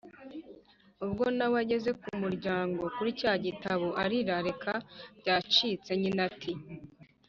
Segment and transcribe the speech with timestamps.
[1.05, 4.73] ubwo na we ageze ku muryango kuri cya gitabo ararira reka
[5.19, 5.91] byacitse.
[6.01, 6.51] nyina ati